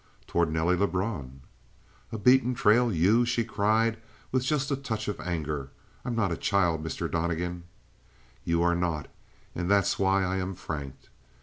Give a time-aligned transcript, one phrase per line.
[0.25, 1.41] "Toward Nelly Lebrun."
[2.11, 2.91] "A beaten trail?
[2.91, 3.97] You?" she cried,
[4.31, 5.69] with just a touch of anger.
[6.03, 7.05] "I'm not a child, Mr.
[7.07, 7.65] Donnegan!"
[8.43, 9.09] "You are not;
[9.53, 10.95] and that's why I am frank."